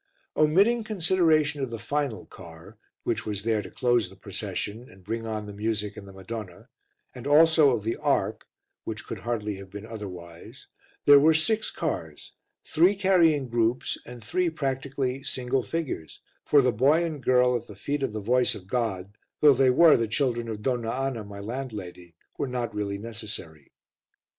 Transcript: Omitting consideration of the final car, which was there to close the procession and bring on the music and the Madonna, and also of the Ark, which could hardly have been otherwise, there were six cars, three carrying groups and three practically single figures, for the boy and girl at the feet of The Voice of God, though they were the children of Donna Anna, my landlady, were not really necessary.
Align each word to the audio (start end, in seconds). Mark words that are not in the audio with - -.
Omitting 0.35 0.83
consideration 0.83 1.61
of 1.61 1.69
the 1.69 1.77
final 1.77 2.25
car, 2.25 2.75
which 3.03 3.23
was 3.23 3.43
there 3.43 3.61
to 3.61 3.69
close 3.69 4.09
the 4.09 4.15
procession 4.15 4.89
and 4.89 5.03
bring 5.03 5.27
on 5.27 5.45
the 5.45 5.53
music 5.53 5.95
and 5.95 6.07
the 6.07 6.11
Madonna, 6.11 6.69
and 7.13 7.27
also 7.27 7.69
of 7.69 7.83
the 7.83 7.97
Ark, 7.97 8.47
which 8.83 9.05
could 9.05 9.19
hardly 9.19 9.57
have 9.57 9.69
been 9.69 9.85
otherwise, 9.85 10.65
there 11.05 11.19
were 11.19 11.35
six 11.35 11.69
cars, 11.69 12.31
three 12.65 12.95
carrying 12.95 13.47
groups 13.47 13.95
and 14.03 14.23
three 14.25 14.49
practically 14.49 15.21
single 15.21 15.61
figures, 15.61 16.19
for 16.43 16.63
the 16.63 16.71
boy 16.71 17.05
and 17.05 17.21
girl 17.21 17.55
at 17.55 17.67
the 17.67 17.75
feet 17.75 18.01
of 18.01 18.11
The 18.11 18.21
Voice 18.21 18.55
of 18.55 18.65
God, 18.65 19.15
though 19.39 19.53
they 19.53 19.69
were 19.69 19.97
the 19.97 20.07
children 20.07 20.49
of 20.49 20.63
Donna 20.63 20.89
Anna, 20.89 21.23
my 21.23 21.39
landlady, 21.39 22.15
were 22.39 22.47
not 22.47 22.73
really 22.73 22.97
necessary. 22.97 23.71